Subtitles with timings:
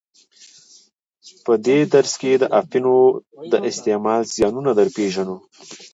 [1.43, 2.95] په دې درس کې د اپینو
[3.51, 5.37] د استعمال زیانونه در پیژنو.